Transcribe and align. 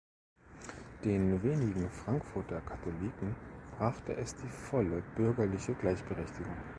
Den 1.05 1.43
wenigen 1.43 1.87
Frankfurter 1.91 2.59
Katholiken 2.61 3.35
brachte 3.77 4.15
es 4.17 4.35
die 4.35 4.47
volle 4.49 5.03
bürgerliche 5.15 5.75
Gleichberechtigung. 5.75 6.57